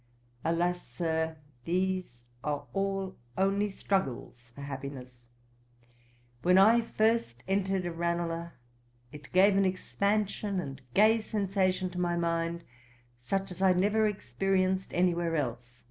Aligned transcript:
'Alas, 0.43 0.81
Sir, 0.81 1.37
these 1.65 2.23
are 2.43 2.65
all 2.73 3.15
only 3.37 3.69
struggles 3.69 4.51
for 4.55 4.61
happiness. 4.61 5.19
When 6.41 6.57
I 6.57 6.81
first 6.81 7.43
entered 7.47 7.85
Ranelagh, 7.85 8.49
it 9.11 9.31
gave 9.31 9.55
an 9.55 9.63
expansion 9.65 10.59
and 10.59 10.81
gay 10.95 11.19
sensation 11.19 11.91
to 11.91 12.01
my 12.01 12.17
mind, 12.17 12.63
such 13.19 13.51
as 13.51 13.61
I 13.61 13.73
never 13.73 14.07
experienced 14.07 14.91
any 14.95 15.13
where 15.13 15.35
else. 15.35 15.77